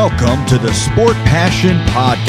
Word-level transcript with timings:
Welcome 0.00 0.46
to 0.46 0.58
the 0.58 0.72
Sport 0.72 1.16
Passion 1.26 1.76
Podcast. 1.86 2.28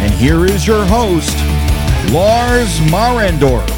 And 0.00 0.12
here 0.14 0.44
is 0.44 0.66
your 0.66 0.84
host, 0.84 1.36
Lars 2.12 2.80
Marendorf. 2.90 3.68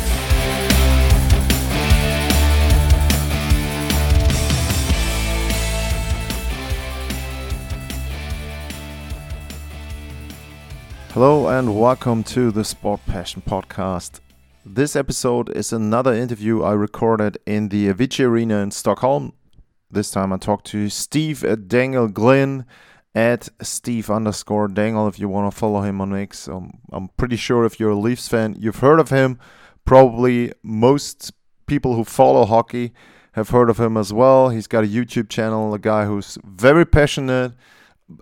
Hello 11.13 11.49
and 11.49 11.79
welcome 11.79 12.25
to 12.25 12.51
the 12.51 12.65
Sport 12.65 13.05
Passion 13.05 13.43
Podcast. 13.47 14.21
This 14.65 14.95
episode 14.95 15.49
is 15.57 15.73
another 15.73 16.13
interview 16.13 16.63
I 16.63 16.73
recorded 16.73 17.39
in 17.47 17.71
the 17.71 17.89
Avicii 17.89 18.27
Arena 18.27 18.59
in 18.59 18.71
Stockholm. 18.71 19.33
This 19.91 20.11
time 20.11 20.35
I 20.35 20.37
talked 20.37 20.67
to 20.67 20.91
Steve 20.91 21.43
at 21.45 21.67
Dangle 21.67 22.09
Glynn 22.09 22.67
at 23.15 23.49
Steve 23.63 24.11
underscore 24.11 24.69
Dangle 24.69 25.09
if 25.09 25.19
you 25.19 25.31
want 25.31 25.51
to 25.51 25.59
follow 25.59 25.81
him 25.81 26.03
on 26.03 26.15
X. 26.15 26.47
Um, 26.47 26.79
I'm 26.93 27.09
pretty 27.17 27.37
sure 27.37 27.65
if 27.65 27.81
you're 27.81 27.93
a 27.93 27.99
Leafs 27.99 28.29
fan, 28.29 28.55
you've 28.59 28.81
heard 28.81 29.01
of 29.01 29.09
him. 29.09 29.39
Probably 29.87 30.53
most 30.63 31.33
people 31.67 31.95
who 31.95 32.05
follow 32.05 32.45
hockey 32.45 32.93
have 33.33 33.49
heard 33.49 33.71
of 33.71 33.81
him 33.81 33.97
as 33.97 34.13
well. 34.13 34.51
He's 34.51 34.67
got 34.67 34.85
a 34.85 34.89
YouTube 34.89 35.31
channel, 35.31 35.73
a 35.73 35.79
guy 35.79 36.05
who's 36.05 36.37
very 36.45 36.85
passionate 36.85 37.55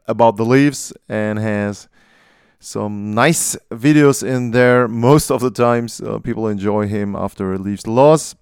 about 0.07 0.37
the 0.37 0.45
Leafs 0.45 0.93
and 1.09 1.41
has 1.41 1.89
some 2.61 3.15
nice 3.15 3.57
videos 3.71 4.27
in 4.27 4.51
there. 4.51 4.89
Most 4.89 5.31
of 5.31 5.41
the 5.41 5.51
times, 5.51 6.01
uh, 6.01 6.19
people 6.19 6.49
enjoy 6.49 6.87
him 6.87 7.15
after 7.15 7.53
a 7.53 7.59
Leafs 7.59 7.87
loss. 7.87 8.35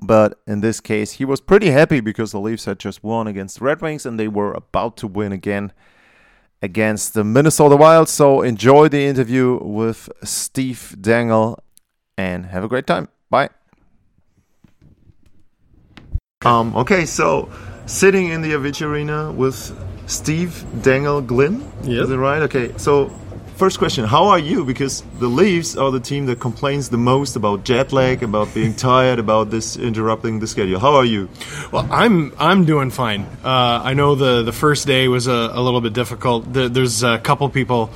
But 0.00 0.40
in 0.46 0.60
this 0.60 0.80
case, 0.80 1.12
he 1.12 1.24
was 1.24 1.40
pretty 1.40 1.70
happy 1.70 2.00
because 2.00 2.32
the 2.32 2.40
Leafs 2.40 2.64
had 2.64 2.78
just 2.78 3.04
won 3.04 3.26
against 3.26 3.58
the 3.58 3.64
Red 3.66 3.82
Wings 3.82 4.06
and 4.06 4.18
they 4.18 4.28
were 4.28 4.52
about 4.52 4.96
to 4.98 5.06
win 5.06 5.32
again 5.32 5.72
against 6.62 7.14
the 7.14 7.24
Minnesota 7.24 7.76
Wild. 7.76 8.08
So 8.08 8.42
enjoy 8.42 8.88
the 8.88 9.04
interview 9.04 9.58
with 9.62 10.08
Steve 10.24 10.96
Dangle 11.00 11.62
and 12.16 12.46
have 12.46 12.64
a 12.64 12.68
great 12.68 12.86
time. 12.86 13.08
Bye. 13.28 13.50
Um, 16.44 16.74
okay, 16.74 17.04
so 17.04 17.50
sitting 17.86 18.28
in 18.28 18.42
the 18.42 18.52
Avicii 18.52 18.86
Arena 18.86 19.30
with 19.30 19.78
Steve 20.06 20.64
Dangle 20.82 21.20
Glynn. 21.20 21.60
Yep. 21.82 22.04
Is 22.04 22.10
it 22.10 22.16
right? 22.16 22.42
Okay, 22.42 22.72
so 22.76 23.12
first 23.56 23.78
question 23.78 24.04
How 24.04 24.28
are 24.28 24.38
you? 24.38 24.64
Because 24.64 25.02
the 25.18 25.28
Leafs 25.28 25.76
are 25.76 25.90
the 25.90 26.00
team 26.00 26.26
that 26.26 26.40
complains 26.40 26.88
the 26.88 26.98
most 26.98 27.36
about 27.36 27.64
jet 27.64 27.92
lag, 27.92 28.22
about 28.22 28.52
being 28.54 28.74
tired, 28.74 29.18
about 29.18 29.50
this 29.50 29.76
interrupting 29.76 30.40
the 30.40 30.46
schedule. 30.46 30.80
How 30.80 30.94
are 30.94 31.04
you? 31.04 31.28
Well, 31.70 31.88
I'm 31.90 32.32
I'm 32.38 32.64
doing 32.64 32.90
fine. 32.90 33.22
Uh, 33.44 33.80
I 33.84 33.94
know 33.94 34.14
the 34.14 34.42
the 34.42 34.52
first 34.52 34.86
day 34.86 35.08
was 35.08 35.26
a, 35.26 35.50
a 35.52 35.60
little 35.60 35.80
bit 35.80 35.92
difficult. 35.92 36.52
There, 36.52 36.68
there's 36.68 37.02
a 37.02 37.18
couple 37.18 37.48
people 37.48 37.90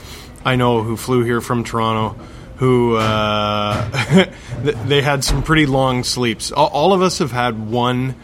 I 0.44 0.56
know 0.56 0.82
who 0.82 0.96
flew 0.96 1.24
here 1.24 1.40
from 1.40 1.64
Toronto 1.64 2.16
who 2.56 2.96
uh, 2.96 4.30
they 4.62 5.02
had 5.02 5.22
some 5.22 5.42
pretty 5.42 5.66
long 5.66 6.04
sleeps. 6.04 6.52
All, 6.52 6.68
all 6.68 6.92
of 6.92 7.02
us 7.02 7.18
have 7.18 7.30
had 7.30 7.68
one 7.68 8.14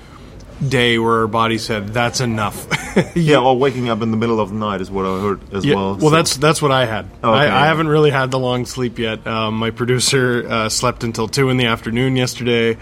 day 0.67 0.99
where 0.99 1.21
our 1.21 1.27
body 1.27 1.59
said 1.59 1.89
that's 1.89 2.21
enough. 2.21 2.67
Yeah, 3.17 3.39
or 3.39 3.57
waking 3.59 3.89
up 3.89 4.03
in 4.03 4.11
the 4.11 4.19
middle 4.19 4.39
of 4.39 4.51
the 4.51 4.55
night 4.55 4.83
is 4.83 4.91
what 4.91 5.07
I 5.07 5.19
heard 5.19 5.41
as 5.55 5.65
Yeah, 5.65 5.77
well. 5.77 5.91
well, 5.97 6.01
so- 6.01 6.11
that's 6.11 6.37
that's 6.37 6.61
what 6.61 6.71
I 6.73 6.85
had. 6.85 7.07
Okay. 7.07 7.27
I, 7.27 7.63
I 7.63 7.67
haven't 7.67 7.89
really 7.89 8.11
had 8.11 8.31
the 8.31 8.39
long 8.39 8.67
sleep 8.67 8.99
yet. 8.99 9.27
Um, 9.27 9.55
my 9.57 9.71
producer 9.71 10.47
uh, 10.47 10.69
slept 10.69 11.03
until 11.03 11.27
two 11.27 11.49
in 11.49 11.57
the 11.57 11.65
afternoon 11.67 12.17
yesterday, 12.17 12.73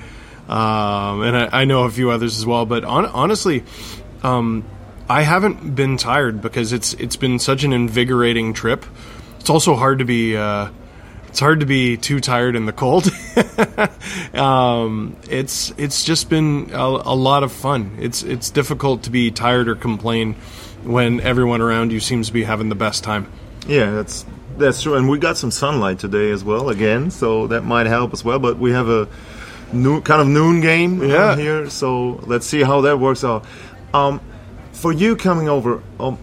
um, 0.49 1.23
and 1.23 1.37
I, 1.37 1.61
I 1.61 1.65
know 1.65 1.85
a 1.85 1.91
few 1.91 2.11
others 2.11 2.37
as 2.39 2.45
well. 2.45 2.67
But 2.67 2.83
on, 2.85 3.07
honestly, 3.07 3.63
um, 4.25 4.65
I 5.09 5.23
haven't 5.23 5.77
been 5.77 5.97
tired 5.97 6.41
because 6.43 6.73
it's 6.73 6.93
it's 6.95 7.15
been 7.17 7.39
such 7.39 7.63
an 7.63 7.73
invigorating 7.73 8.53
trip. 8.53 8.85
It's 9.39 9.51
also 9.51 9.77
hard 9.77 10.01
to 10.01 10.05
be. 10.05 10.37
Uh, 10.37 10.71
it's 11.31 11.41
hard 11.41 11.61
to 11.61 11.67
be 11.67 11.97
too 11.97 12.21
tired 12.21 12.55
in 12.57 12.67
the 12.67 12.73
cold. 12.73 13.09
um, 14.35 15.17
it's 15.29 15.73
it's 15.79 16.05
just 16.05 16.29
been 16.29 16.71
a, 16.73 16.77
a 16.77 17.15
lot 17.15 17.43
of 17.43 17.53
fun. 17.53 17.97
It's 18.01 18.23
it's 18.23 18.51
difficult 18.51 19.05
to 19.05 19.11
be 19.11 19.31
tired 19.31 19.69
or 19.69 19.75
complain 19.75 20.35
when 20.83 21.21
everyone 21.21 21.61
around 21.61 21.93
you 21.93 22.01
seems 22.01 22.29
to 22.29 22.33
be 22.33 22.45
having 22.45 22.69
the 22.69 22.75
best 22.75 23.05
time. 23.05 23.31
Yeah, 23.67 23.91
that's 23.91 24.25
that's 24.59 24.83
true. 24.83 24.95
And 24.95 25.09
we 25.09 25.19
got 25.19 25.37
some 25.37 25.51
sunlight 25.51 25.99
today 25.99 26.31
as 26.31 26.45
well, 26.45 26.69
again, 26.69 27.11
so 27.11 27.47
that 27.49 27.63
might 27.65 27.87
help 27.87 28.13
as 28.13 28.25
well. 28.25 28.39
But 28.39 28.59
we 28.59 28.73
have 28.73 28.89
a 28.89 29.09
noon, 29.73 30.03
kind 30.03 30.21
of 30.21 30.29
noon 30.29 30.61
game 30.61 31.03
Yeah. 31.03 31.37
here, 31.37 31.71
so 31.71 32.21
let's 32.27 32.47
see 32.47 32.63
how 32.63 32.83
that 32.83 32.99
works 32.99 33.25
out. 33.25 33.45
Um, 33.95 34.21
for 34.73 34.93
you 34.93 35.17
coming 35.17 35.49
over, 35.49 35.83
um, 35.99 36.19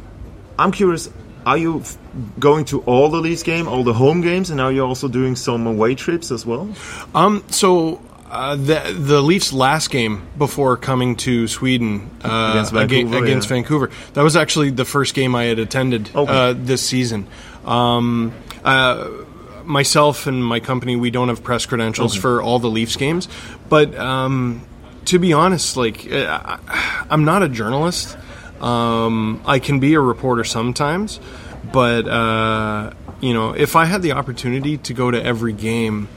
I'm 0.59 0.71
curious. 0.71 1.09
Are 1.47 1.57
you 1.57 1.79
f- 1.79 1.97
going 2.39 2.65
to 2.65 2.81
all 2.81 3.09
the 3.09 3.21
Leafs 3.21 3.43
game, 3.43 3.67
all 3.67 3.83
the 3.83 3.93
home 3.93 4.19
games, 4.21 4.49
and 4.51 4.59
are 4.59 4.71
you 4.71 4.83
also 4.85 5.07
doing 5.07 5.35
some 5.37 5.65
away 5.65 5.95
trips 5.95 6.29
as 6.31 6.45
well? 6.45 6.67
Um, 7.15 7.41
so 7.49 8.01
uh, 8.29 8.55
the 8.57 8.93
the 8.99 9.21
Leafs' 9.21 9.53
last 9.53 9.89
game 9.89 10.27
before 10.37 10.75
coming 10.77 11.15
to 11.17 11.47
Sweden 11.47 12.09
uh, 12.23 12.49
Against 12.51 12.73
aga- 12.73 12.87
Vancouver, 13.03 13.23
against 13.23 13.47
yeah. 13.49 13.55
Vancouver, 13.55 13.89
that 14.13 14.23
was 14.23 14.35
actually 14.35 14.71
the 14.71 14.83
first 14.85 15.13
game 15.15 15.35
I 15.35 15.45
had 15.45 15.59
attended 15.59 16.09
Okay. 16.13 16.31
uh, 16.49 16.53
this 16.53 16.81
season. 16.85 17.27
Um, 17.65 18.33
uh, 18.65 19.07
myself 19.63 20.27
and 20.27 20.43
my 20.43 20.59
company, 20.59 20.95
we 20.97 21.11
don't 21.11 21.29
have 21.29 21.43
press 21.43 21.65
credentials 21.65 22.15
for 22.15 22.41
all 22.41 22.59
the 22.59 22.69
Leafs 22.69 22.97
games, 22.97 23.27
but 23.69 23.95
um, 23.95 24.61
to 25.05 25.19
be 25.19 25.31
honest, 25.33 25.77
like 25.77 26.11
uh, 26.11 26.59
I- 26.67 27.05
I'm 27.09 27.23
not 27.23 27.41
a 27.43 27.47
journalist. 27.49 28.17
Um, 28.61 29.41
I 29.45 29.59
can 29.59 29.79
be 29.79 29.93
a 29.93 29.99
reporter 29.99 30.43
sometimes, 30.43 31.19
but 31.71 32.07
uh, 32.07 32.91
you 33.21 33.33
know, 33.33 33.53
if 33.53 33.75
I 33.75 33.85
had 33.85 34.01
the 34.01 34.13
opportunity 34.13 34.77
to 34.77 34.93
go 34.93 35.11
to 35.11 35.23
every 35.23 35.53
game, 35.53 36.07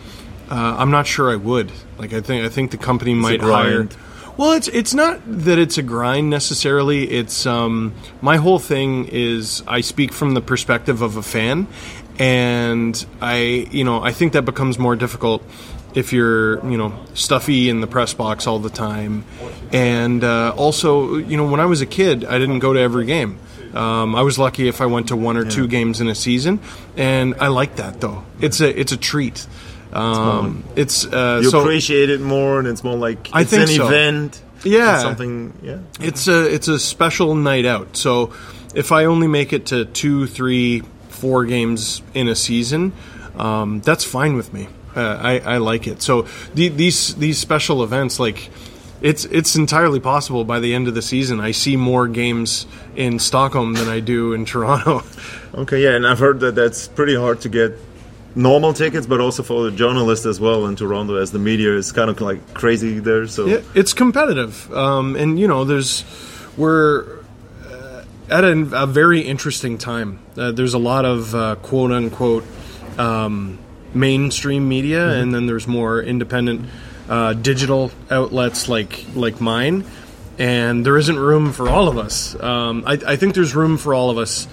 uh, 0.51 0.77
I'm 0.79 0.91
not 0.91 1.07
sure 1.07 1.31
I 1.31 1.37
would. 1.37 1.71
Like, 1.99 2.13
I 2.13 2.21
think 2.21 2.45
I 2.45 2.49
think 2.49 2.71
the 2.71 2.79
company 2.79 3.15
might 3.15 3.41
hire. 3.41 3.89
Well, 4.37 4.53
it's 4.53 4.69
it's 4.69 4.95
not 4.95 5.21
that 5.27 5.59
it's 5.59 5.77
a 5.77 5.83
grind 5.83 6.31
necessarily. 6.31 7.11
It's 7.11 7.45
um, 7.47 7.95
my 8.23 8.37
whole 8.37 8.59
thing 8.59 9.07
is 9.09 9.63
I 9.67 9.83
speak 9.83 10.13
from 10.13 10.35
the 10.35 10.41
perspective 10.41 11.03
of 11.03 11.17
a 11.17 11.23
fan, 11.23 11.67
and 12.19 13.05
I 13.21 13.69
you 13.71 13.85
know 13.85 14.03
I 14.03 14.13
think 14.13 14.33
that 14.33 14.47
becomes 14.47 14.79
more 14.79 14.97
difficult 14.97 15.43
if 15.95 16.13
you're 16.13 16.65
you 16.69 16.77
know 16.79 16.93
stuffy 17.15 17.69
in 17.69 17.81
the 17.81 17.87
press 17.87 18.15
box 18.15 18.47
all 18.47 18.59
the 18.59 18.71
time, 18.71 19.25
and 19.73 20.23
uh, 20.25 20.55
also 20.57 21.17
you 21.17 21.37
know 21.37 21.47
when 21.47 21.61
I 21.61 21.67
was 21.67 21.81
a 21.81 21.87
kid 21.87 22.25
I 22.25 22.39
didn't 22.39 22.61
go 22.61 22.73
to 22.73 22.81
every 22.81 23.07
game. 23.07 23.39
Um, 23.75 24.17
I 24.17 24.23
was 24.23 24.37
lucky 24.37 24.67
if 24.67 24.81
I 24.81 24.87
went 24.87 25.09
to 25.09 25.17
one 25.17 25.37
or 25.37 25.45
two 25.45 25.69
games 25.69 26.01
in 26.01 26.09
a 26.09 26.15
season, 26.15 26.59
and 26.97 27.35
I 27.41 27.49
like 27.49 27.77
that 27.77 28.01
though. 28.01 28.25
It's 28.41 28.61
a 28.61 28.69
it's 28.81 28.93
a 28.93 28.97
treat. 28.97 29.47
Um, 29.93 30.65
it's 30.77 31.05
uh, 31.05 31.41
You 31.43 31.51
so 31.51 31.61
appreciate 31.61 32.11
it 32.11 32.21
more, 32.21 32.59
and 32.59 32.67
it's 32.69 32.83
more 32.85 32.97
like 32.97 33.29
I 33.33 33.43
it's 33.43 33.51
think 33.51 33.69
an 33.71 33.77
so. 33.77 33.87
event. 33.87 34.43
Yeah. 34.65 34.95
it's 34.95 35.03
something. 35.03 35.53
Yeah, 35.63 35.79
it's 36.01 36.29
a 36.29 36.53
it's 36.53 36.69
a 36.69 36.79
special 36.79 37.35
night 37.35 37.65
out. 37.65 37.97
So 37.97 38.33
if 38.75 38.93
I 38.93 39.05
only 39.07 39.27
make 39.27 39.53
it 39.53 39.67
to 39.67 39.85
two, 39.85 40.27
three, 40.27 40.83
four 41.09 41.45
games 41.45 42.03
in 42.15 42.29
a 42.29 42.35
season, 42.35 42.93
um, 43.37 43.81
that's 43.81 44.05
fine 44.05 44.35
with 44.35 44.53
me. 44.53 44.69
Uh, 44.95 45.19
I, 45.21 45.39
I 45.39 45.57
like 45.59 45.87
it. 45.87 46.03
So 46.03 46.27
the, 46.55 46.69
these 46.69 47.15
these 47.15 47.39
special 47.39 47.83
events, 47.85 48.19
like 48.19 48.51
it's 49.01 49.25
it's 49.27 49.57
entirely 49.57 50.01
possible 50.01 50.45
by 50.45 50.61
the 50.61 50.75
end 50.75 50.89
of 50.89 50.95
the 50.95 51.03
season, 51.03 51.41
I 51.41 51.53
see 51.53 51.77
more 51.77 52.09
games 52.09 52.67
in 52.97 53.19
Stockholm 53.19 53.75
than 53.75 53.89
I 53.89 54.01
do 54.01 54.33
in 54.33 54.45
Toronto. 54.45 55.03
Okay, 55.53 55.83
yeah, 55.83 55.97
and 55.97 56.07
I've 56.07 56.21
heard 56.21 56.39
that 56.41 56.55
that's 56.55 56.87
pretty 56.87 57.17
hard 57.17 57.41
to 57.41 57.49
get 57.49 57.73
normal 58.37 58.73
tickets, 58.73 59.05
but 59.05 59.21
also 59.21 59.43
for 59.43 59.65
the 59.69 59.77
journalists 59.77 60.25
as 60.25 60.39
well 60.39 60.67
in 60.67 60.77
Toronto, 60.77 61.17
as 61.17 61.33
the 61.33 61.41
media 61.41 61.75
is 61.77 61.91
kind 61.91 62.09
of 62.09 62.21
like 62.21 62.55
crazy 62.55 63.01
there. 63.01 63.27
So 63.27 63.47
Yeah, 63.47 63.61
it's 63.75 63.93
competitive, 63.93 64.73
um, 64.73 65.17
and 65.17 65.41
you 65.41 65.49
know, 65.49 65.65
there's 65.65 66.05
we're 66.57 67.19
uh, 67.67 68.05
at 68.29 68.45
a, 68.45 68.83
a 68.83 68.87
very 68.87 69.23
interesting 69.23 69.77
time. 69.77 70.21
Uh, 70.37 70.53
there's 70.53 70.75
a 70.75 70.79
lot 70.79 71.05
of 71.05 71.35
uh, 71.35 71.57
quote 71.57 71.91
unquote 71.91 72.45
um, 72.97 73.59
mainstream 73.95 74.69
media, 74.69 75.09
and 75.11 75.35
then 75.35 75.47
there's 75.47 75.67
more 75.67 76.01
independent 76.03 76.69
uh, 77.09 77.33
digital 77.35 77.91
outlets 78.11 78.69
like 78.69 79.05
like 79.15 79.41
mine. 79.41 79.85
And 80.39 80.87
there 80.87 80.97
isn't 80.97 81.19
room 81.19 81.53
for 81.53 81.69
all 81.69 81.89
of 81.89 81.99
us. 81.99 82.35
Um, 82.43 82.85
I, 82.87 82.93
I 83.07 83.17
think 83.17 83.35
there's 83.35 83.55
room 83.55 83.77
for 83.77 83.93
all 83.93 84.09
of 84.09 84.17
us 84.17 84.49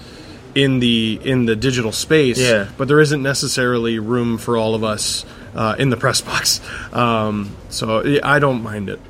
in 0.54 0.80
the 0.80 1.18
in 1.24 1.46
the 1.46 1.56
digital 1.56 1.92
space, 1.92 2.38
Yeah. 2.38 2.68
but 2.76 2.88
there 2.88 3.00
isn't 3.00 3.22
necessarily 3.22 3.98
room 3.98 4.36
for 4.38 4.56
all 4.58 4.74
of 4.74 4.84
us 4.84 5.24
uh, 5.54 5.76
in 5.78 5.88
the 5.88 5.96
press 5.96 6.20
box. 6.20 6.60
Um, 6.92 7.56
so 7.70 8.20
I 8.22 8.38
don't 8.38 8.62
mind 8.62 8.90
it. 8.90 9.00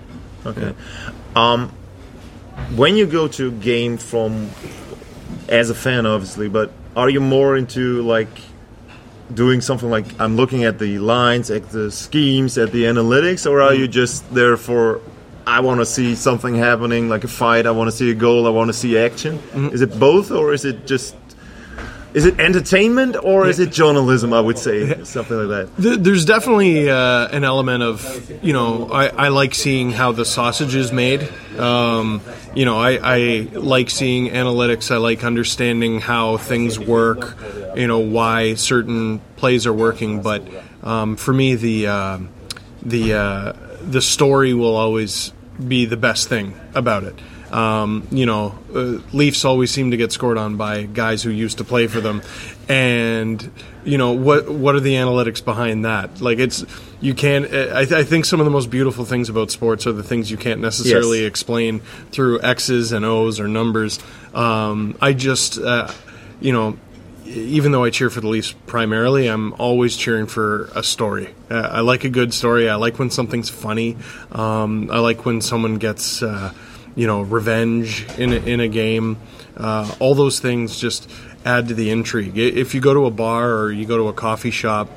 Okay. 0.47 0.73
Um, 1.35 1.73
when 2.77 2.97
you 2.97 3.07
go 3.07 3.27
to 3.29 3.49
a 3.49 3.51
game 3.51 3.97
from, 3.99 4.51
as 5.49 5.71
a 5.71 5.75
fan, 5.75 6.07
obviously, 6.07 6.49
but 6.49 6.71
are 6.97 7.09
you 7.09 7.21
more 7.21 7.57
into 7.57 8.03
like 8.03 8.29
doing 9.35 9.61
something 9.61 9.91
like 9.91 10.19
I'm 10.21 10.37
looking 10.37 10.65
at 10.65 10.79
the 10.79 10.99
lines, 10.99 11.51
at 11.51 11.71
the 11.71 11.91
schemes, 11.91 12.59
at 12.59 12.73
the 12.73 12.85
analytics, 12.85 13.51
or 13.51 13.61
are 13.61 13.75
you 13.75 13.89
just 13.89 14.33
there 14.35 14.57
for 14.57 15.01
I 15.49 15.61
want 15.61 15.81
to 15.81 15.87
see 15.87 16.15
something 16.15 16.55
happening, 16.55 17.09
like 17.09 17.25
a 17.25 17.29
fight. 17.29 17.67
I 17.67 17.71
want 17.71 17.89
to 17.91 17.97
see 17.97 18.11
a 18.11 18.15
goal. 18.15 18.47
I 18.47 18.51
want 18.51 18.69
to 18.69 18.75
see 18.75 18.99
action. 18.99 19.39
Mm-hmm. 19.39 19.69
Is 19.69 19.81
it 19.81 19.99
both, 19.99 20.31
or 20.31 20.53
is 20.53 20.67
it 20.67 20.87
just? 20.87 21.17
Is 22.14 22.25
it 22.25 22.40
entertainment 22.40 23.16
or 23.22 23.49
is 23.49 23.60
it 23.60 23.70
journalism? 23.70 24.32
I 24.32 24.40
would 24.40 24.58
say 24.58 25.05
something 25.05 25.37
like 25.37 25.69
that. 25.76 26.02
There's 26.02 26.25
definitely 26.25 26.88
uh, 26.88 27.28
an 27.28 27.44
element 27.44 27.82
of, 27.82 28.44
you 28.44 28.52
know, 28.52 28.90
I, 28.90 29.08
I 29.08 29.28
like 29.28 29.55
seeing 29.55 29.90
how 29.90 30.12
the 30.12 30.25
sausage 30.25 30.75
is 30.75 30.90
made. 30.90 31.28
Um, 31.58 32.22
you 32.55 32.64
know, 32.64 32.78
I, 32.78 32.99
I 33.02 33.19
like 33.52 33.90
seeing 33.90 34.31
analytics. 34.31 34.90
I 34.90 34.96
like 34.96 35.22
understanding 35.22 36.00
how 36.00 36.38
things 36.38 36.78
work. 36.78 37.37
You 37.76 37.87
know, 37.87 37.99
why 37.99 38.55
certain 38.55 39.20
plays 39.37 39.66
are 39.66 39.72
working. 39.72 40.22
But 40.22 40.43
um, 40.82 41.16
for 41.16 41.32
me, 41.34 41.56
the 41.56 41.87
uh, 41.88 42.19
the 42.82 43.14
uh, 43.14 43.52
the 43.82 44.00
story 44.00 44.55
will 44.55 44.76
always 44.76 45.32
be 45.66 45.84
the 45.84 45.96
best 45.96 46.28
thing 46.28 46.58
about 46.75 47.05
it. 47.05 47.14
Um, 47.50 48.06
you 48.11 48.27
know, 48.27 48.59
uh, 48.75 48.99
Leafs 49.12 49.45
always 49.45 49.71
seem 49.71 49.91
to 49.93 49.97
get 49.97 50.12
scored 50.12 50.37
on 50.39 50.56
by 50.56 50.83
guys 50.85 51.23
who 51.23 51.31
used 51.31 51.59
to 51.59 51.65
play 51.65 51.87
for 51.87 52.00
them, 52.00 52.23
and 52.69 53.50
you 53.85 53.97
know 53.97 54.12
what 54.12 54.49
what 54.50 54.75
are 54.75 54.81
the 54.81 54.95
analytics 54.95 55.43
behind 55.45 55.85
that? 55.85 56.21
Like 56.21 56.39
it's 56.39 56.65
you 57.00 57.15
can't. 57.15 57.53
I, 57.53 57.81
I 58.00 58.05
think 58.05 58.25
some 58.27 58.41
of 58.41 58.45
the 58.45 58.50
most 58.50 58.71
beautiful 58.71 59.05
things 59.05 59.29
about 59.29 59.50
sports 59.50 59.87
are 59.87 59.93
the 59.93 60.03
things 60.03 60.31
you 60.31 60.37
can't 60.37 60.61
necessarily 60.61 61.21
Yes. 61.23 61.29
explain 61.29 61.81
through 62.12 62.41
X's 62.43 62.93
and 62.93 63.05
O's 63.05 63.41
or 63.41 63.49
numbers. 63.49 63.99
Um, 64.35 64.97
I 65.01 65.12
just, 65.15 65.59
uh, 65.59 65.91
you 66.41 66.53
know, 66.53 66.77
even 67.25 67.73
though 67.73 67.85
I 67.85 67.91
cheer 67.91 68.11
for 68.11 68.21
the 68.21 68.29
Leafs 68.29 68.53
primarily, 68.67 69.27
I'm 69.29 69.53
always 69.55 69.97
cheering 69.97 70.27
for 70.27 70.69
a 70.75 70.83
story. 70.83 71.35
Uh, 71.51 71.55
I 71.73 71.81
like 71.81 72.05
a 72.05 72.09
good 72.11 72.35
story. 72.35 72.69
I 72.69 72.75
like 72.77 72.99
when 72.99 73.11
something's 73.11 73.49
funny. 73.49 73.97
Um, 74.33 74.91
I 74.91 74.99
like 74.99 75.25
when 75.25 75.41
someone 75.41 75.77
gets, 75.77 76.23
uh, 76.23 76.53
you 76.99 77.06
know, 77.06 77.23
revenge 77.23 78.05
in 78.19 78.33
a, 78.33 78.37
in 78.37 78.61
a 78.61 78.69
game. 78.69 79.17
Uh, 79.56 79.91
all 80.00 80.15
those 80.15 80.41
things 80.41 80.79
just 80.79 81.09
add 81.45 81.69
to 81.69 81.75
the 81.75 81.91
intrigue. 81.91 82.37
If 82.37 82.75
you 82.75 82.81
go 82.81 82.93
to 82.93 83.06
a 83.06 83.11
bar 83.11 83.50
or 83.55 83.73
you 83.73 83.87
go 83.87 83.97
to 83.97 84.09
a 84.09 84.12
coffee 84.12 84.50
shop, 84.50 84.91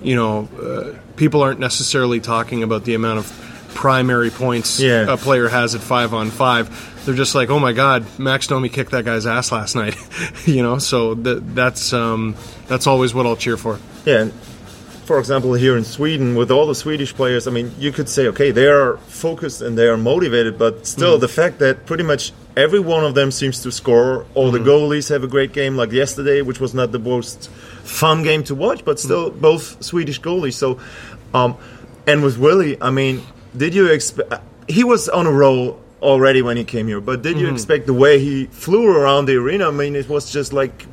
you 0.00 0.16
know, 0.16 0.48
uh, 0.62 0.98
people 1.16 1.42
aren't 1.42 1.60
necessarily 1.60 2.20
talking 2.20 2.62
about 2.62 2.84
the 2.84 2.94
amount 2.94 3.18
of 3.18 3.70
primary 3.74 4.30
points 4.30 4.80
Yeah. 4.80 5.12
a 5.12 5.16
player 5.16 5.48
has 5.48 5.74
at 5.74 5.80
five 5.80 6.14
on 6.14 6.30
five. 6.30 7.04
They're 7.04 7.14
just 7.14 7.34
like, 7.34 7.48
oh 7.50 7.58
my 7.58 7.72
god, 7.72 8.06
Max 8.18 8.46
Domi 8.46 8.68
kicked 8.68 8.90
that 8.92 9.04
guy's 9.04 9.26
ass 9.26 9.50
last 9.52 9.74
night, 9.82 9.96
you 10.46 10.62
know. 10.62 10.78
So 10.78 11.14
th- 11.14 11.38
that's 11.42 11.92
um, 11.92 12.34
that's 12.68 12.86
always 12.86 13.12
what 13.14 13.26
I'll 13.26 13.36
cheer 13.36 13.56
for. 13.56 13.78
Yeah. 14.04 14.30
For 15.08 15.18
example, 15.18 15.54
here 15.54 15.74
in 15.78 15.84
Sweden, 15.84 16.34
with 16.36 16.50
all 16.50 16.66
the 16.66 16.74
Swedish 16.74 17.14
players, 17.14 17.48
I 17.48 17.50
mean, 17.50 17.72
you 17.78 17.92
could 17.92 18.10
say, 18.10 18.26
okay, 18.28 18.50
they 18.50 18.66
are 18.66 18.98
focused 19.08 19.62
and 19.62 19.72
they 19.78 19.86
are 19.88 19.96
motivated, 19.96 20.58
but 20.58 20.86
still, 20.86 21.12
Mm-hmm. 21.14 21.20
the 21.22 21.28
fact 21.40 21.58
that 21.60 21.86
pretty 21.86 22.02
much 22.04 22.32
every 22.58 22.78
one 22.78 23.04
of 23.04 23.14
them 23.14 23.30
seems 23.30 23.62
to 23.62 23.72
score, 23.72 24.26
all 24.34 24.52
Mm-hmm. 24.52 24.64
the 24.64 24.70
goalies 24.70 25.08
have 25.08 25.24
a 25.24 25.26
great 25.26 25.52
game, 25.54 25.76
like 25.78 25.92
yesterday, 25.92 26.42
which 26.42 26.60
was 26.60 26.74
not 26.74 26.92
the 26.92 26.98
most 26.98 27.48
fun 27.84 28.22
game 28.22 28.42
to 28.50 28.54
watch, 28.54 28.84
but 28.84 29.00
still, 29.00 29.30
Mm-hmm. 29.30 29.40
both 29.40 29.82
Swedish 29.82 30.20
goalies. 30.20 30.56
So, 30.64 30.78
um, 31.32 31.56
and 32.06 32.22
with 32.22 32.36
Willie, 32.36 32.76
I 32.82 32.90
mean, 32.90 33.22
did 33.56 33.72
you 33.74 33.86
expect? 33.86 34.30
He 34.68 34.84
was 34.84 35.08
on 35.08 35.26
a 35.26 35.32
roll 35.32 35.80
already 36.02 36.42
when 36.42 36.58
he 36.58 36.64
came 36.64 36.86
here, 36.86 37.00
but 37.00 37.22
did 37.22 37.36
Mm-hmm. 37.36 37.46
you 37.46 37.52
expect 37.54 37.86
the 37.86 37.94
way 37.94 38.18
he 38.20 38.44
flew 38.52 38.84
around 38.94 39.24
the 39.24 39.36
arena? 39.36 39.68
I 39.68 39.70
mean, 39.72 39.96
it 39.96 40.06
was 40.06 40.30
just 40.30 40.52
like, 40.52 40.84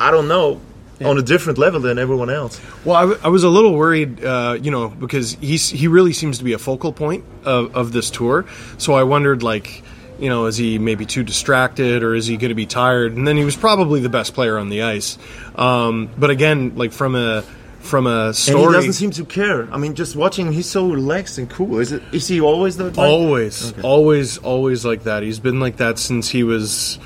I 0.00 0.10
don't 0.10 0.26
know. 0.28 0.58
On 1.00 1.16
a 1.16 1.22
different 1.22 1.58
level 1.58 1.80
than 1.80 1.98
everyone 1.98 2.28
else. 2.28 2.60
Well, 2.84 2.96
I, 2.96 3.00
w- 3.02 3.20
I 3.22 3.28
was 3.28 3.44
a 3.44 3.48
little 3.48 3.74
worried, 3.74 4.24
uh, 4.24 4.58
you 4.60 4.70
know, 4.72 4.88
because 4.88 5.34
he's 5.40 5.68
he 5.70 5.86
really 5.86 6.12
seems 6.12 6.38
to 6.38 6.44
be 6.44 6.54
a 6.54 6.58
focal 6.58 6.92
point 6.92 7.24
of, 7.44 7.76
of 7.76 7.92
this 7.92 8.10
tour. 8.10 8.46
So 8.78 8.94
I 8.94 9.04
wondered, 9.04 9.42
like, 9.44 9.84
you 10.18 10.28
know, 10.28 10.46
is 10.46 10.56
he 10.56 10.78
maybe 10.78 11.06
too 11.06 11.22
distracted 11.22 12.02
or 12.02 12.16
is 12.16 12.26
he 12.26 12.36
going 12.36 12.48
to 12.48 12.56
be 12.56 12.66
tired? 12.66 13.16
And 13.16 13.28
then 13.28 13.36
he 13.36 13.44
was 13.44 13.56
probably 13.56 14.00
the 14.00 14.08
best 14.08 14.34
player 14.34 14.58
on 14.58 14.70
the 14.70 14.82
ice. 14.82 15.18
Um, 15.54 16.10
but 16.18 16.30
again, 16.30 16.72
like 16.74 16.90
from 16.90 17.14
a 17.14 17.44
from 17.78 18.08
a 18.08 18.26
And 18.26 18.36
story, 18.36 18.66
he 18.66 18.72
doesn't 18.72 18.92
seem 18.94 19.12
to 19.12 19.24
care. 19.24 19.72
I 19.72 19.78
mean, 19.78 19.94
just 19.94 20.16
watching, 20.16 20.52
he's 20.52 20.68
so 20.68 20.90
relaxed 20.90 21.38
and 21.38 21.48
cool. 21.48 21.78
Is 21.78 21.92
it? 21.92 22.02
Is 22.12 22.26
he 22.26 22.40
always 22.40 22.76
that? 22.78 22.96
way? 22.96 23.06
Always, 23.06 23.72
always, 23.84 24.38
always 24.38 24.84
like 24.84 25.04
that. 25.04 25.22
He's 25.22 25.38
been 25.38 25.60
like 25.60 25.76
that 25.76 25.98
since 25.98 26.28
he 26.28 26.42
was, 26.42 26.98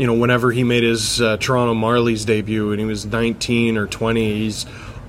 you 0.00 0.06
know, 0.06 0.14
whenever 0.14 0.50
he 0.50 0.64
made 0.64 0.82
his 0.82 1.20
uh, 1.20 1.36
Toronto 1.36 1.74
Marlies 1.74 2.24
debut 2.24 2.70
and 2.70 2.80
he 2.80 2.86
was 2.86 3.04
19 3.04 3.76
or 3.76 3.86
20. 3.86 4.38
He's 4.38 4.64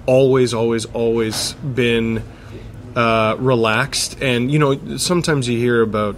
always, 0.05 0.53
always, 0.53 0.85
always 0.87 1.53
been 1.53 2.21
uh, 2.95 3.37
relaxed. 3.39 4.21
And, 4.21 4.51
you 4.51 4.59
know, 4.59 4.97
sometimes 4.97 5.47
you 5.47 5.57
hear 5.57 5.81
about 5.81 6.17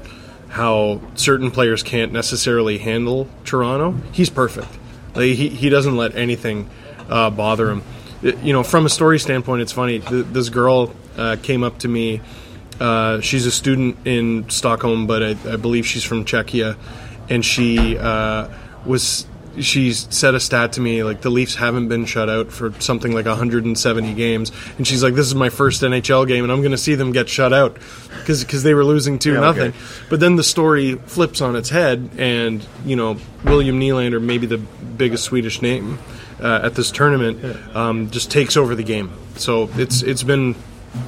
how 0.50 1.02
certain 1.14 1.52
players 1.52 1.84
can't 1.84 2.12
necessarily 2.12 2.80
handle 2.80 3.28
Toronto. 3.46 3.92
He's 4.12 4.32
perfect. 4.32 4.70
Like, 5.14 5.26
he, 5.36 5.50
he 5.50 5.70
doesn't 5.70 5.96
let 5.96 6.16
anything 6.16 6.68
uh, 7.10 7.30
bother 7.30 7.70
him. 7.70 7.84
It- 8.24 8.40
you 8.40 8.54
know, 8.54 8.64
from 8.64 8.88
a 8.88 8.90
story 8.90 9.20
standpoint, 9.20 9.62
it's 9.62 9.72
funny. 9.72 10.00
Th- 10.00 10.26
this 10.32 10.50
girl 10.50 10.96
uh, 11.16 11.36
came 11.44 11.64
up 11.64 11.78
to 11.80 11.88
me. 11.88 12.22
Uh, 12.80 13.22
she's 13.22 13.46
a 13.46 13.52
student 13.52 13.98
in 14.08 14.50
Stockholm, 14.50 15.06
but 15.06 15.22
I, 15.22 15.30
I 15.54 15.58
believe 15.58 15.86
she's 15.86 16.04
from 16.04 16.26
Czechia, 16.26 16.76
and 17.30 17.46
she 17.46 17.98
uh, 18.00 18.48
was 18.86 19.26
she 19.60 19.94
said 19.94 20.34
a 20.34 20.40
stat 20.40 20.74
to 20.74 20.82
me 20.82 21.04
like 21.04 21.22
the 21.22 21.30
Leafs 21.30 21.56
haven't 21.56 21.88
been 21.88 22.06
shut 22.06 22.30
out 22.30 22.52
for 22.52 22.74
something 22.82 23.12
like 23.14 23.26
170 23.26 24.14
games, 24.16 24.52
and 24.78 24.88
she's 24.88 25.04
like, 25.04 25.14
"This 25.14 25.28
is 25.28 25.36
my 25.36 25.50
first 25.50 25.82
NHL 25.82 26.28
game, 26.28 26.44
and 26.44 26.52
I'm 26.52 26.62
going 26.62 26.72
to 26.72 26.78
see 26.78 26.96
them 26.96 27.12
get 27.12 27.30
shut 27.30 27.54
out 27.54 27.78
because 28.20 28.64
they 28.64 28.74
were 28.74 28.84
losing 28.84 29.20
two 29.20 29.34
Yeah, 29.34 29.42
nothing." 29.42 29.70
okay. 29.70 29.78
But 30.10 30.20
then 30.20 30.36
the 30.36 30.44
story 30.44 30.96
flips 30.96 31.42
on 31.42 31.56
its 31.56 31.70
head, 31.70 32.10
and 32.18 32.66
you 32.86 32.96
know 32.96 33.18
William 33.44 33.80
Nylander, 33.80 34.22
maybe 34.22 34.48
the 34.48 34.58
biggest 34.58 35.26
Swedish 35.26 35.62
name 35.62 36.00
uh, 36.42 36.62
at 36.64 36.76
this 36.76 36.90
tournament, 36.92 37.76
um, 37.76 38.10
just 38.10 38.32
takes 38.32 38.58
over 38.58 38.76
the 38.76 38.84
game. 38.84 39.12
So 39.36 39.70
it's 39.76 40.02
it's 40.02 40.24
been 40.24 40.56